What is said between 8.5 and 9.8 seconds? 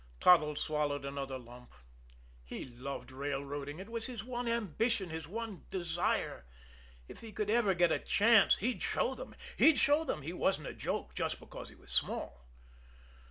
he'd show them! He'd